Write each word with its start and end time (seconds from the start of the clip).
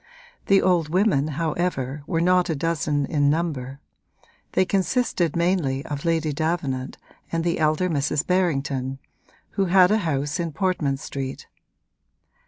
The 0.47 0.63
old 0.63 0.89
women 0.89 1.27
however 1.37 2.01
were 2.07 2.21
not 2.21 2.49
a 2.49 2.55
dozen 2.55 3.05
in 3.05 3.29
number; 3.29 3.79
they 4.53 4.65
consisted 4.65 5.35
mainly 5.35 5.85
of 5.85 6.05
Lady 6.05 6.33
Davenant 6.33 6.97
and 7.31 7.43
the 7.43 7.59
elder 7.59 7.87
Mrs. 7.87 8.25
Berrington, 8.25 8.97
who 9.51 9.65
had 9.65 9.91
a 9.91 9.99
house 9.99 10.39
in 10.39 10.53
Portman 10.53 10.97
Street. 10.97 11.45